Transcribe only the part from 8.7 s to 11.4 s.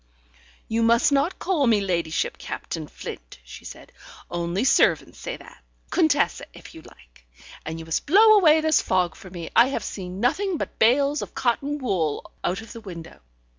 fog for me. I have seen nothing but bales of